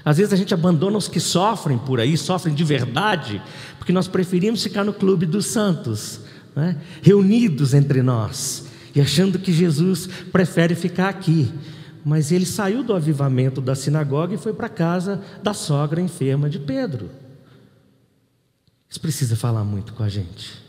[0.03, 3.41] Às vezes a gente abandona os que sofrem por aí, sofrem de verdade,
[3.77, 6.21] porque nós preferimos ficar no clube dos santos,
[6.55, 6.77] né?
[7.01, 11.51] reunidos entre nós, e achando que Jesus prefere ficar aqui.
[12.03, 16.57] Mas ele saiu do avivamento da sinagoga e foi para casa da sogra enferma de
[16.57, 17.11] Pedro.
[18.89, 20.59] Isso precisa falar muito com a gente.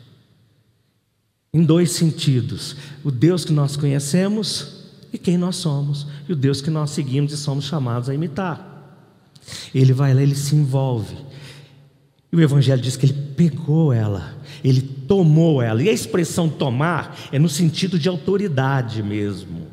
[1.54, 6.60] Em dois sentidos: o Deus que nós conhecemos e quem nós somos, e o Deus
[6.60, 8.71] que nós seguimos e somos chamados a imitar.
[9.74, 11.16] Ele vai lá, ele se envolve.
[12.32, 15.82] E o Evangelho diz que ele pegou ela, ele tomou ela.
[15.82, 19.66] E a expressão tomar é no sentido de autoridade mesmo.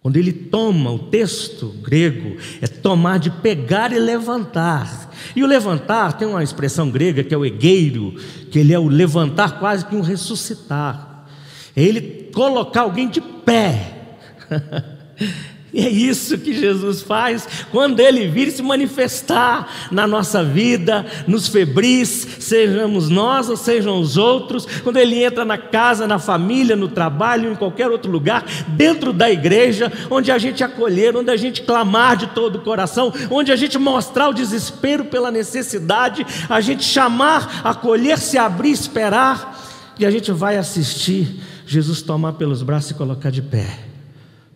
[0.00, 5.10] Quando ele toma, o texto grego é tomar de pegar e levantar.
[5.34, 8.14] E o levantar tem uma expressão grega que é o egueiro,
[8.50, 11.26] que ele é o levantar quase que um ressuscitar.
[11.74, 14.18] É ele colocar alguém de pé.
[15.74, 21.48] E é isso que Jesus faz quando Ele vir se manifestar na nossa vida, nos
[21.48, 26.86] febris, sejamos nós ou sejam os outros, quando Ele entra na casa, na família, no
[26.86, 31.62] trabalho, em qualquer outro lugar, dentro da igreja, onde a gente acolher, onde a gente
[31.62, 36.84] clamar de todo o coração, onde a gente mostrar o desespero pela necessidade, a gente
[36.84, 39.60] chamar, acolher, se abrir, esperar,
[39.98, 43.66] e a gente vai assistir Jesus tomar pelos braços e colocar de pé,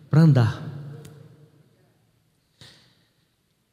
[0.09, 0.68] para andar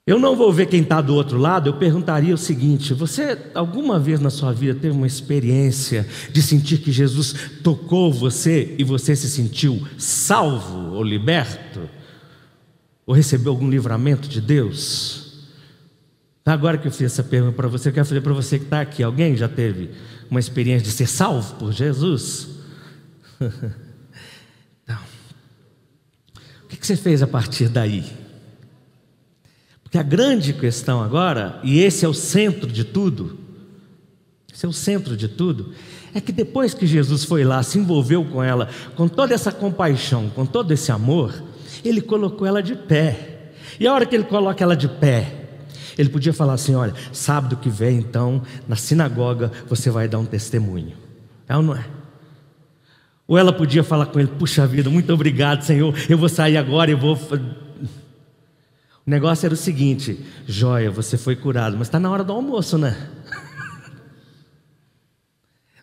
[0.06, 3.98] Eu não vou ver quem está do outro lado, eu perguntaria o seguinte: você alguma
[3.98, 9.16] vez na sua vida teve uma experiência de sentir que Jesus tocou você e você
[9.16, 11.90] se sentiu salvo ou liberto?
[13.04, 15.44] Ou recebeu algum livramento de Deus?
[16.44, 18.80] Agora que eu fiz essa pergunta para você, eu quero fazer para você que está
[18.80, 19.90] aqui: alguém já teve
[20.30, 22.46] uma experiência de ser salvo por Jesus?
[24.84, 24.98] então,
[26.62, 28.04] o que você fez a partir daí?
[29.86, 33.38] Porque a grande questão agora, e esse é o centro de tudo,
[34.52, 35.72] esse é o centro de tudo,
[36.12, 40.28] é que depois que Jesus foi lá, se envolveu com ela, com toda essa compaixão,
[40.30, 41.40] com todo esse amor,
[41.84, 43.52] ele colocou ela de pé.
[43.78, 45.50] E a hora que ele coloca ela de pé,
[45.96, 50.26] ele podia falar assim: olha, sábado que vem, então, na sinagoga, você vai dar um
[50.26, 50.96] testemunho.
[51.48, 51.84] É ou não é?
[53.28, 56.90] Ou ela podia falar com ele: puxa vida, muito obrigado, Senhor, eu vou sair agora,
[56.90, 57.16] eu vou
[59.06, 62.76] o negócio era o seguinte: joia, você foi curado, mas está na hora do almoço,
[62.76, 62.96] né?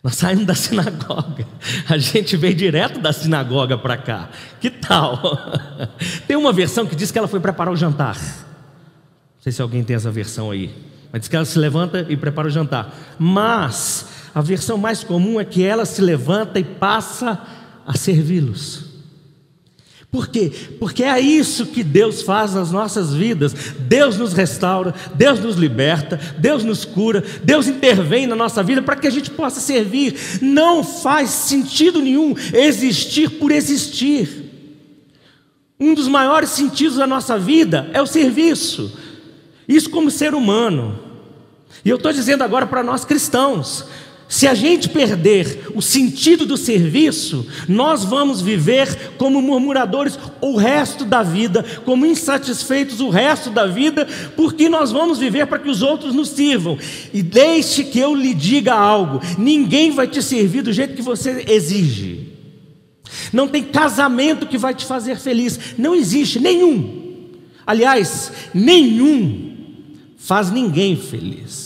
[0.04, 1.46] Nós saímos da sinagoga,
[1.88, 4.28] a gente veio direto da sinagoga para cá.
[4.60, 5.18] Que tal?
[6.28, 8.16] Tem uma versão que diz que ela foi preparar o jantar.
[8.16, 10.74] Não sei se alguém tem essa versão aí.
[11.12, 12.94] Mas diz que ela se levanta e prepara o jantar.
[13.18, 17.38] Mas a versão mais comum é que ela se levanta e passa
[17.86, 18.93] a servi-los.
[20.14, 20.52] Por quê?
[20.78, 23.52] Porque é isso que Deus faz nas nossas vidas.
[23.80, 28.94] Deus nos restaura, Deus nos liberta, Deus nos cura, Deus intervém na nossa vida para
[28.94, 30.14] que a gente possa servir.
[30.40, 34.52] Não faz sentido nenhum existir por existir.
[35.80, 38.96] Um dos maiores sentidos da nossa vida é o serviço.
[39.66, 40.96] Isso como ser humano.
[41.84, 43.84] E eu estou dizendo agora para nós cristãos:
[44.34, 51.04] se a gente perder o sentido do serviço, nós vamos viver como murmuradores o resto
[51.04, 55.82] da vida, como insatisfeitos o resto da vida, porque nós vamos viver para que os
[55.82, 56.76] outros nos sirvam.
[57.12, 61.44] E deixe que eu lhe diga algo: ninguém vai te servir do jeito que você
[61.46, 62.32] exige.
[63.32, 67.30] Não tem casamento que vai te fazer feliz, não existe nenhum.
[67.64, 69.54] Aliás, nenhum
[70.18, 71.63] faz ninguém feliz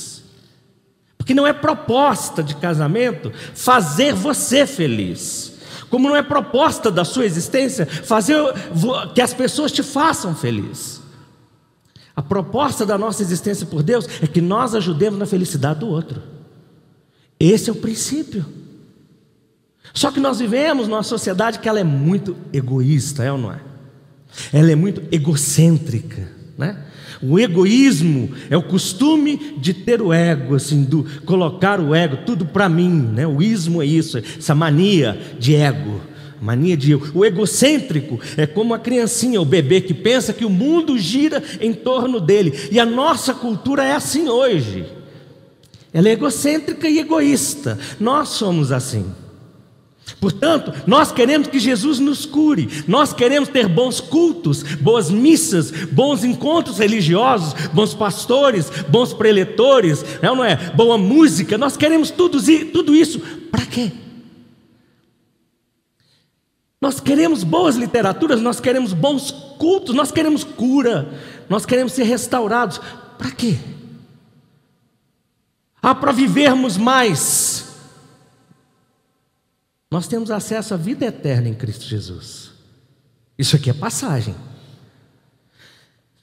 [1.28, 5.52] que não é proposta de casamento fazer você feliz.
[5.90, 8.34] Como não é proposta da sua existência fazer
[9.14, 11.02] que as pessoas te façam feliz.
[12.16, 16.22] A proposta da nossa existência por Deus é que nós ajudemos na felicidade do outro.
[17.38, 18.46] Esse é o princípio.
[19.92, 23.60] Só que nós vivemos numa sociedade que ela é muito egoísta, é ou não é?
[24.50, 26.86] Ela é muito egocêntrica, né?
[27.22, 32.46] O egoísmo é o costume de ter o ego, assim, do colocar o ego tudo
[32.46, 33.26] para mim, né?
[33.26, 36.00] O ismo é isso, essa mania de ego,
[36.40, 37.02] mania de eu.
[37.14, 41.74] O egocêntrico é como a criancinha, o bebê que pensa que o mundo gira em
[41.74, 42.52] torno dele.
[42.70, 44.86] E a nossa cultura é assim hoje.
[45.92, 47.78] Ela é egocêntrica e egoísta.
[47.98, 49.06] Nós somos assim.
[50.20, 56.24] Portanto, nós queremos que Jesus nos cure, nós queremos ter bons cultos, boas missas, bons
[56.24, 60.56] encontros religiosos, bons pastores, bons preletores, não, é?
[60.74, 62.40] Boa música, nós queremos tudo,
[62.72, 63.92] tudo isso, para quê?
[66.80, 71.12] Nós queremos boas literaturas, nós queremos bons cultos, nós queremos cura,
[71.48, 72.80] nós queremos ser restaurados,
[73.16, 73.56] para quê?
[75.80, 77.67] Ah, para vivermos mais.
[79.90, 82.50] Nós temos acesso à vida eterna em Cristo Jesus.
[83.38, 84.34] Isso aqui é passagem.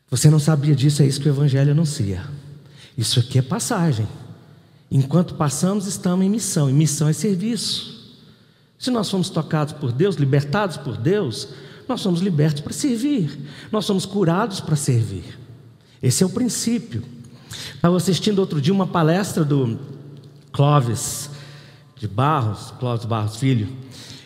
[0.10, 2.23] Você não sabia disso, é isso que o Evangelho anuncia.
[2.97, 4.08] Isso aqui é passagem.
[4.89, 7.95] Enquanto passamos, estamos em missão, e missão é serviço.
[8.78, 11.49] Se nós somos tocados por Deus, libertados por Deus,
[11.88, 13.38] nós somos libertos para servir,
[13.71, 15.39] nós somos curados para servir.
[16.01, 17.04] Esse é o princípio.
[17.73, 19.80] Estava assistindo outro dia uma palestra do
[20.51, 21.30] Clóvis,
[21.97, 23.67] de Barros, Cláudio Barros Filho.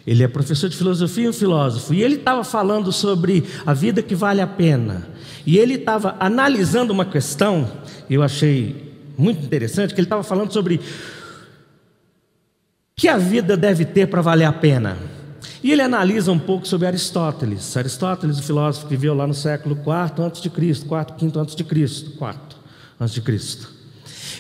[0.06, 1.94] Ele é professor de filosofia e um filósofo.
[1.94, 5.08] E ele estava falando sobre a vida que vale a pena.
[5.46, 7.70] E ele estava analisando uma questão,
[8.10, 10.80] eu achei muito interessante, que ele estava falando sobre o
[12.96, 14.98] que a vida deve ter para valer a pena.
[15.64, 17.76] E ele analisa um pouco sobre Aristóteles.
[17.76, 21.56] Aristóteles, o filósofo que viveu lá no século IV antes de Cristo, IV, V antes
[21.56, 22.40] de Cristo, IV
[23.00, 23.79] antes de Cristo.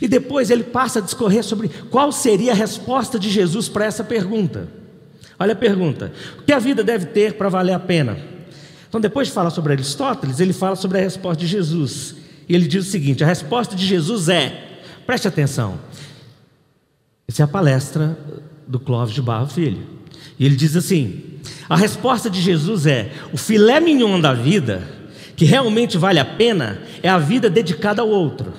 [0.01, 4.03] E depois ele passa a discorrer sobre qual seria a resposta de Jesus para essa
[4.03, 4.67] pergunta.
[5.37, 8.17] Olha a pergunta: o que a vida deve ter para valer a pena?
[8.87, 12.15] Então, depois de falar sobre Aristóteles, ele fala sobre a resposta de Jesus.
[12.47, 15.79] E ele diz o seguinte: a resposta de Jesus é, preste atenção,
[17.27, 18.17] essa é a palestra
[18.67, 19.85] do Clóvis de Barro Filho.
[20.37, 24.81] E ele diz assim: a resposta de Jesus é: o filé mignon da vida,
[25.35, 28.51] que realmente vale a pena, é a vida dedicada ao outro.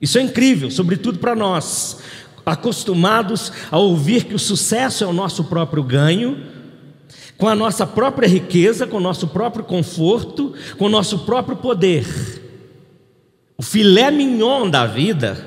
[0.00, 1.98] Isso é incrível, sobretudo para nós,
[2.44, 6.42] acostumados a ouvir que o sucesso é o nosso próprio ganho,
[7.36, 12.06] com a nossa própria riqueza, com o nosso próprio conforto, com o nosso próprio poder.
[13.56, 15.46] O filé mignon da vida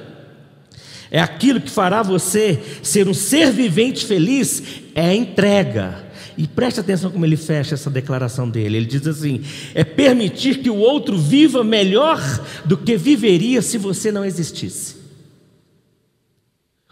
[1.09, 4.63] é aquilo que fará você ser um ser vivente feliz,
[4.95, 6.03] é a entrega,
[6.37, 8.77] e preste atenção como ele fecha essa declaração dele.
[8.77, 9.41] Ele diz assim:
[9.73, 12.19] é permitir que o outro viva melhor
[12.65, 14.95] do que viveria se você não existisse.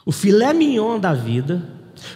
[0.06, 1.64] O filé mignon da vida,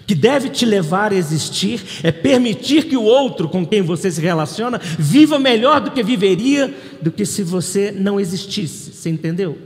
[0.08, 4.22] que deve te levar a existir, é permitir que o outro com quem você se
[4.22, 8.92] relaciona viva melhor do que viveria do que se você não existisse.
[8.92, 9.58] Você entendeu?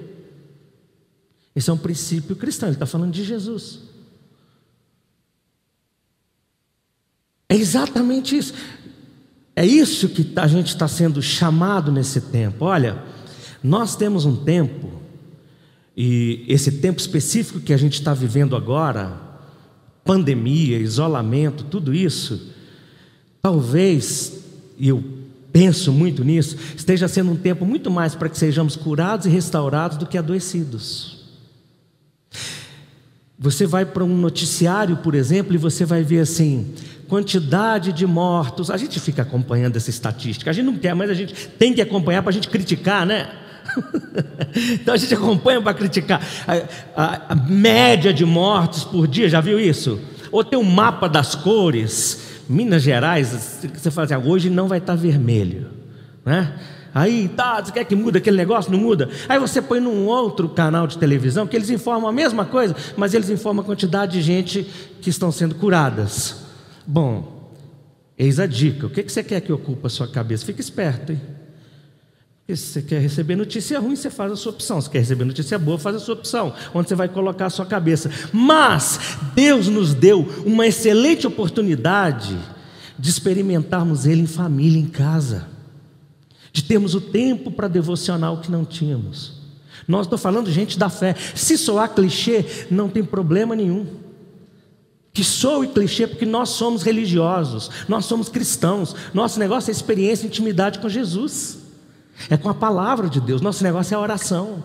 [1.55, 3.88] Esse é um princípio cristão, ele está falando de Jesus.
[7.49, 8.53] É exatamente isso.
[9.55, 12.63] É isso que a gente está sendo chamado nesse tempo.
[12.65, 13.03] Olha,
[13.61, 15.01] nós temos um tempo,
[15.97, 19.19] e esse tempo específico que a gente está vivendo agora,
[20.05, 22.53] pandemia, isolamento, tudo isso,
[23.41, 24.39] talvez,
[24.77, 25.03] e eu
[25.51, 29.97] penso muito nisso, esteja sendo um tempo muito mais para que sejamos curados e restaurados
[29.97, 31.25] do que adoecidos.
[33.37, 36.73] Você vai para um noticiário, por exemplo, e você vai ver assim:
[37.09, 38.69] quantidade de mortos.
[38.69, 40.49] A gente fica acompanhando essa estatística.
[40.49, 43.29] A gente não quer, mas a gente tem que acompanhar para a gente criticar, né?
[44.73, 46.21] então a gente acompanha para criticar.
[46.47, 49.99] A, a, a, média de mortos por dia, já viu isso?
[50.31, 52.29] Ou tem um mapa das cores.
[52.47, 55.67] Minas Gerais, você fala assim, ah, hoje não vai estar vermelho,
[56.25, 56.53] né?
[56.95, 58.71] Aí, tá, você quer que muda aquele negócio?
[58.71, 59.07] Não muda.
[59.27, 63.13] Aí você põe num outro canal de televisão que eles informam a mesma coisa, mas
[63.13, 64.67] eles informam a quantidade de gente
[64.99, 66.48] que estão sendo curadas.
[66.85, 67.51] Bom,
[68.17, 68.87] eis a dica.
[68.87, 70.45] O que você quer que ocupe a sua cabeça?
[70.45, 71.21] Fique esperto, hein?
[72.55, 74.81] Se você quer receber notícia ruim, você faz a sua opção.
[74.81, 76.53] Se quer receber notícia boa, faz a sua opção.
[76.73, 78.09] Onde você vai colocar a sua cabeça.
[78.33, 78.99] Mas
[79.35, 82.37] Deus nos deu uma excelente oportunidade
[82.97, 85.47] de experimentarmos Ele em família, em casa.
[86.51, 89.33] De termos o tempo para devocionar o que não tínhamos.
[89.87, 91.15] Nós estou falando gente da fé.
[91.35, 93.85] Se soar clichê, não tem problema nenhum
[95.13, 100.27] que soa clichê porque nós somos religiosos, nós somos cristãos, nosso negócio é experiência e
[100.27, 101.57] intimidade com Jesus,
[102.29, 104.63] é com a palavra de Deus, nosso negócio é a oração,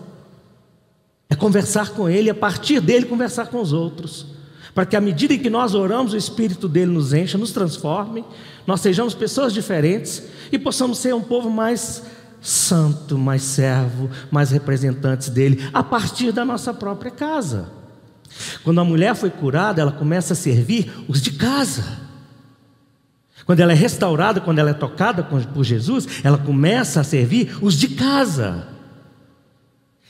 [1.29, 4.27] é conversar com Ele, a partir dele conversar com os outros,
[4.73, 8.23] para que à medida em que nós oramos, o Espírito dele nos encha, nos transforme,
[8.67, 12.03] nós sejamos pessoas diferentes e possamos ser um povo mais
[12.41, 17.69] santo, mais servo, mais representantes dele, a partir da nossa própria casa.
[18.63, 22.05] Quando a mulher foi curada, ela começa a servir os de casa.
[23.45, 27.75] Quando ela é restaurada, quando ela é tocada por Jesus, ela começa a servir os
[27.75, 28.67] de casa.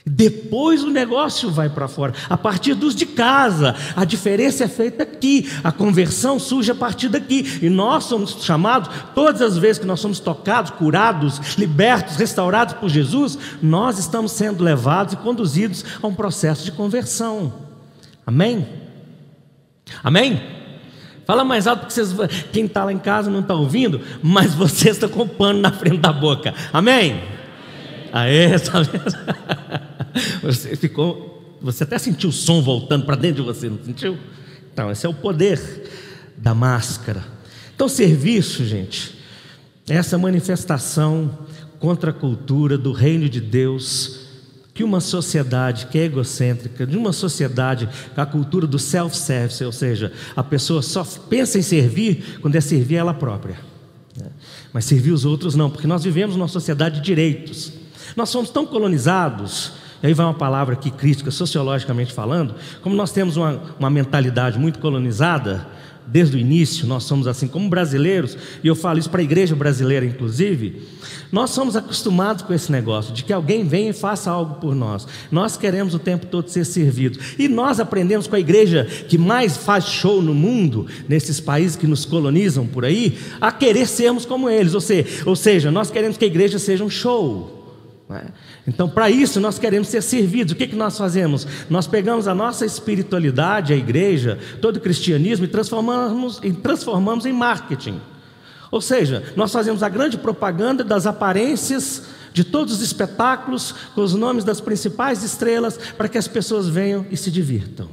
[0.08, 3.74] Depois o negócio vai para fora, a partir dos de casa.
[3.96, 7.58] A diferença é feita aqui, a conversão surge a partir daqui.
[7.60, 12.88] E nós somos chamados, todas as vezes que nós somos tocados, curados, libertos, restaurados por
[12.88, 17.65] Jesus, nós estamos sendo levados e conduzidos a um processo de conversão.
[18.26, 18.66] Amém?
[20.02, 20.42] Amém?
[21.24, 22.14] Fala mais alto, porque vocês,
[22.52, 25.98] quem está lá em casa não está ouvindo, mas vocês estão com pano na frente
[25.98, 26.52] da boca.
[26.72, 27.22] Amém?
[28.12, 29.86] Aê, tá vendo?
[30.42, 34.16] Você ficou, você até sentiu o som voltando para dentro de você, não sentiu?
[34.72, 35.60] Então, esse é o poder
[36.38, 37.22] da máscara.
[37.74, 39.18] Então, serviço, gente,
[39.86, 41.38] é essa manifestação
[41.78, 44.25] contra a cultura do reino de Deus
[44.76, 49.72] que uma sociedade que é egocêntrica, de uma sociedade com a cultura do self-service, ou
[49.72, 53.58] seja, a pessoa só pensa em servir quando é servir ela própria.
[54.14, 54.26] Né?
[54.74, 57.72] Mas servir os outros não, porque nós vivemos numa sociedade de direitos.
[58.14, 59.72] Nós somos tão colonizados
[60.02, 64.58] e aí vai uma palavra aqui crítica, sociologicamente falando, como nós temos uma, uma mentalidade
[64.58, 65.66] muito colonizada,
[66.06, 69.54] desde o início, nós somos assim como brasileiros, e eu falo isso para a igreja
[69.54, 70.82] brasileira, inclusive.
[71.32, 75.06] Nós somos acostumados com esse negócio de que alguém venha e faça algo por nós.
[75.30, 77.18] Nós queremos o tempo todo ser servidos.
[77.38, 81.86] E nós aprendemos com a igreja que mais faz show no mundo, nesses países que
[81.86, 84.74] nos colonizam por aí, a querer sermos como eles.
[84.74, 87.55] Ou seja, ou seja nós queremos que a igreja seja um show.
[88.08, 88.26] É?
[88.68, 90.52] Então, para isso, nós queremos ser servidos.
[90.52, 91.46] O que, que nós fazemos?
[91.68, 97.32] Nós pegamos a nossa espiritualidade, a igreja, todo o cristianismo e transformamos, e transformamos em
[97.32, 98.00] marketing.
[98.70, 104.14] Ou seja, nós fazemos a grande propaganda das aparências de todos os espetáculos, com os
[104.14, 107.88] nomes das principais estrelas, para que as pessoas venham e se divirtam.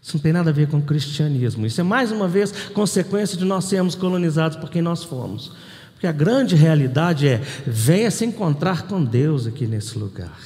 [0.00, 1.66] Isso não tem nada a ver com o cristianismo.
[1.66, 5.50] Isso é mais uma vez consequência de nós sermos colonizados por quem nós fomos.
[5.96, 10.38] Porque a grande realidade é: venha se encontrar com Deus aqui nesse lugar.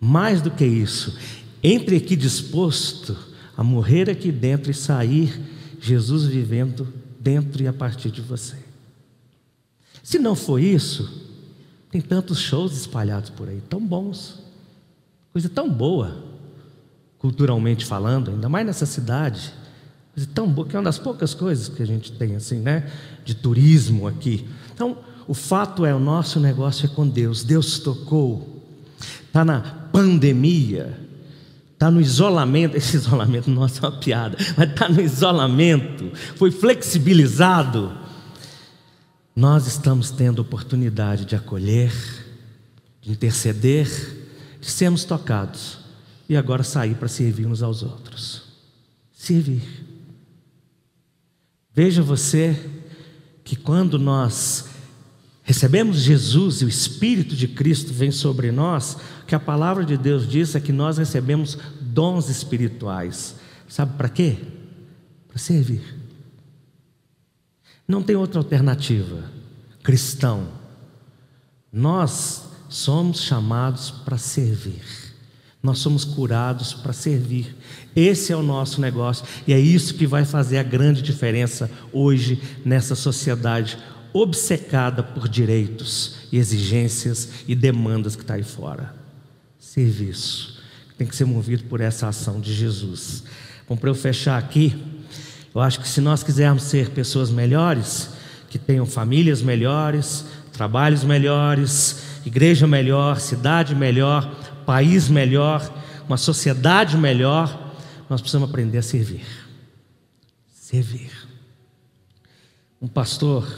[0.00, 1.18] Mais do que isso,
[1.62, 3.14] entre aqui disposto
[3.54, 5.38] a morrer aqui dentro e sair
[5.80, 6.88] Jesus vivendo
[7.20, 8.56] dentro e a partir de você.
[10.02, 11.28] Se não for isso,
[11.90, 14.42] tem tantos shows espalhados por aí, tão bons,
[15.30, 16.24] coisa tão boa,
[17.18, 19.52] culturalmente falando, ainda mais nessa cidade.
[20.26, 22.90] Tão boa, que é uma das poucas coisas que a gente tem, assim, né?
[23.24, 24.46] De turismo aqui.
[24.74, 27.44] Então, o fato é, o nosso negócio é com Deus.
[27.44, 28.64] Deus tocou.
[29.26, 29.60] Está na
[29.92, 30.98] pandemia.
[31.74, 32.74] Está no isolamento.
[32.78, 34.36] Esse isolamento, nossa, é uma piada.
[34.56, 36.10] Mas está no isolamento.
[36.34, 37.92] Foi flexibilizado.
[39.36, 41.92] Nós estamos tendo oportunidade de acolher,
[43.00, 43.86] de interceder,
[44.60, 45.78] de sermos tocados.
[46.28, 48.42] E agora sair para servir uns aos outros.
[49.12, 49.87] Servir.
[51.78, 52.58] Veja você
[53.44, 54.68] que quando nós
[55.44, 58.96] recebemos Jesus e o Espírito de Cristo vem sobre nós,
[59.28, 63.36] que a palavra de Deus diz é que nós recebemos dons espirituais.
[63.68, 64.38] Sabe para quê?
[65.28, 65.84] Para servir.
[67.86, 69.30] Não tem outra alternativa.
[69.80, 70.48] Cristão,
[71.72, 75.07] nós somos chamados para servir.
[75.62, 77.56] Nós somos curados para servir.
[77.94, 82.40] Esse é o nosso negócio e é isso que vai fazer a grande diferença hoje
[82.64, 83.78] nessa sociedade
[84.12, 88.94] obcecada por direitos, exigências e demandas que está aí fora.
[89.58, 90.58] Serviço
[90.98, 93.22] tem que ser movido por essa ação de Jesus.
[93.68, 94.76] Bom, para eu fechar aqui,
[95.54, 98.10] eu acho que se nós quisermos ser pessoas melhores,
[98.50, 104.34] que tenham famílias melhores, trabalhos melhores, igreja melhor, cidade melhor,
[104.68, 105.66] país melhor,
[106.06, 107.72] uma sociedade melhor,
[108.06, 109.24] nós precisamos aprender a servir.
[110.52, 111.10] Servir.
[112.78, 113.50] Um pastor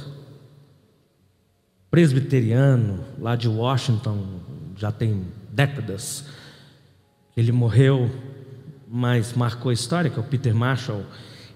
[1.90, 4.24] presbiteriano lá de Washington,
[4.76, 6.26] já tem décadas,
[7.36, 8.08] ele morreu,
[8.88, 11.04] mas marcou a história, que é o Peter Marshall.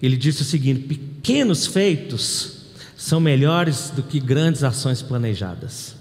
[0.01, 5.95] Ele disse o seguinte: pequenos feitos são melhores do que grandes ações planejadas.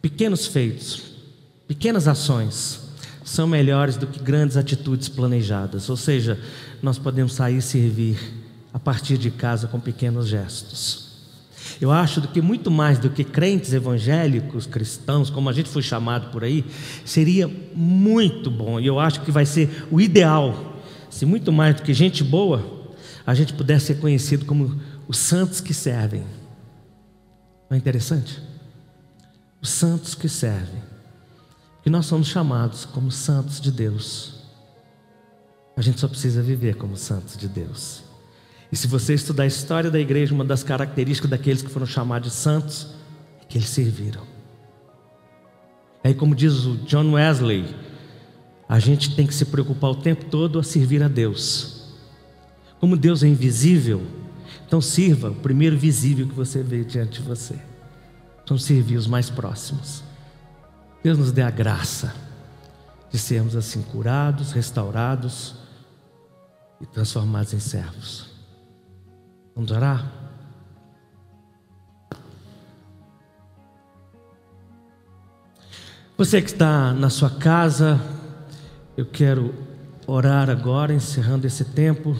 [0.00, 1.09] Pequenos feitos
[1.70, 2.80] Pequenas ações
[3.24, 6.36] são melhores do que grandes atitudes planejadas, ou seja,
[6.82, 8.18] nós podemos sair e servir
[8.74, 11.10] a partir de casa com pequenos gestos.
[11.80, 16.32] Eu acho que muito mais do que crentes evangélicos, cristãos, como a gente foi chamado
[16.32, 16.64] por aí,
[17.04, 21.82] seria muito bom, e eu acho que vai ser o ideal, se muito mais do
[21.82, 22.90] que gente boa,
[23.24, 26.24] a gente pudesse ser conhecido como os santos que servem.
[27.70, 28.42] Não é interessante?
[29.62, 30.89] Os santos que servem,
[31.90, 34.34] nós somos chamados como santos de Deus.
[35.76, 38.02] A gente só precisa viver como santos de Deus.
[38.70, 42.30] E se você estudar a história da igreja, uma das características daqueles que foram chamados
[42.30, 42.88] de santos
[43.40, 44.22] é que eles serviram.
[46.04, 47.74] Aí, como diz o John Wesley,
[48.68, 51.94] a gente tem que se preocupar o tempo todo a servir a Deus.
[52.78, 54.02] Como Deus é invisível,
[54.66, 57.56] então sirva o primeiro visível que você vê diante de você.
[58.44, 60.09] Então servir os mais próximos.
[61.02, 62.14] Deus nos dê a graça
[63.10, 65.54] de sermos assim curados, restaurados
[66.80, 68.30] e transformados em servos.
[69.54, 70.06] Vamos orar?
[76.16, 77.98] Você que está na sua casa,
[78.94, 79.54] eu quero
[80.06, 82.14] orar agora, encerrando esse tempo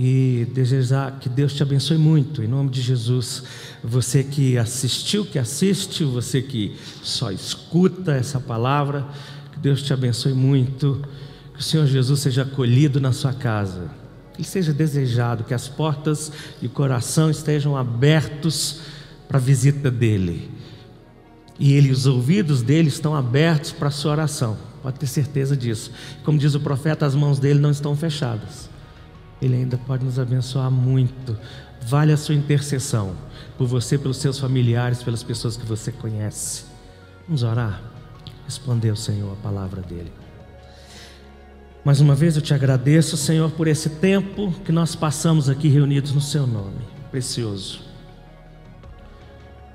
[0.00, 3.42] e desejar que Deus te abençoe muito, em nome de Jesus.
[3.84, 9.06] Você que assistiu, que assiste, você que só escuta essa palavra,
[9.52, 11.04] que Deus te abençoe muito,
[11.52, 13.90] que o Senhor Jesus seja acolhido na sua casa,
[14.32, 16.32] que seja desejado, que as portas
[16.62, 18.80] e o coração estejam abertos
[19.28, 20.50] para a visita dEle
[21.60, 24.56] e ele, os ouvidos dele estão abertos para a sua oração.
[24.82, 25.92] Pode ter certeza disso.
[26.24, 28.70] Como diz o profeta, as mãos dele não estão fechadas.
[29.40, 31.36] Ele ainda pode nos abençoar muito.
[31.82, 33.14] Vale a sua intercessão
[33.56, 36.64] por você, pelos seus familiares, pelas pessoas que você conhece.
[37.26, 37.80] Vamos orar.
[38.44, 40.12] Respondeu, Senhor, a palavra dele.
[41.84, 46.12] Mais uma vez eu te agradeço, Senhor, por esse tempo que nós passamos aqui reunidos
[46.12, 47.80] no Seu nome, precioso.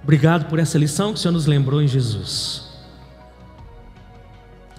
[0.03, 2.69] Obrigado por essa lição que o Senhor nos lembrou em Jesus.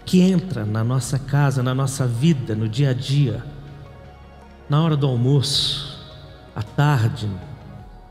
[0.04, 3.44] Que entra na nossa casa, na nossa vida, no dia a dia,
[4.68, 5.96] na hora do almoço,
[6.54, 7.28] à tarde,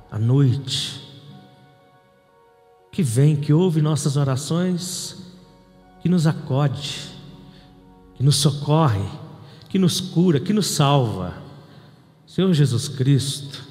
[0.09, 1.01] à noite.
[2.91, 5.17] Que vem, que ouve nossas orações,
[6.01, 7.09] que nos acode,
[8.15, 9.03] que nos socorre,
[9.67, 11.33] que nos cura, que nos salva.
[12.25, 13.65] Senhor Jesus Cristo,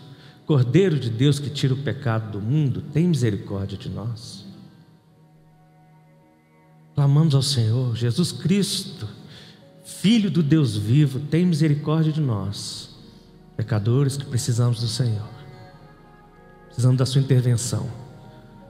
[0.47, 4.45] Cordeiro de Deus que tira o pecado do mundo, tem misericórdia de nós.
[6.95, 9.09] Clamamos ao Senhor, Jesus Cristo,
[9.85, 12.89] Filho do Deus vivo, tem misericórdia de nós,
[13.55, 15.29] pecadores que precisamos do Senhor,
[16.65, 17.87] precisamos da Sua intervenção,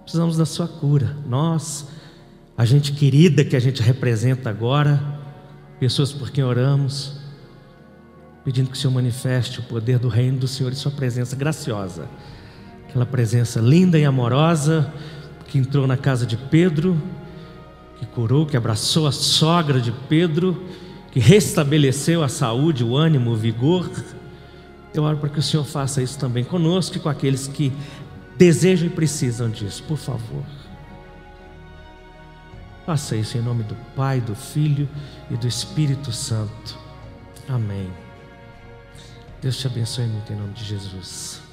[0.02, 1.16] precisamos da Sua cura.
[1.24, 1.86] Nós,
[2.56, 5.00] a gente querida que a gente representa agora,
[5.78, 7.16] pessoas por quem oramos,
[8.44, 12.08] pedindo que o Senhor manifeste o poder do reino do Senhor e sua presença graciosa.
[12.88, 14.92] Aquela presença linda e amorosa
[15.46, 17.00] que entrou na casa de Pedro,
[18.00, 20.60] que curou, que abraçou a sogra de Pedro,
[21.14, 23.88] que restabeleceu a saúde, o ânimo, o vigor.
[24.92, 27.72] Eu oro para que o Senhor faça isso também conosco e com aqueles que
[28.36, 30.42] desejam e precisam disso, por favor.
[32.84, 34.88] Faça isso em nome do Pai, do Filho
[35.30, 36.76] e do Espírito Santo.
[37.48, 37.88] Amém.
[39.40, 41.43] Deus te abençoe muito em nome de Jesus.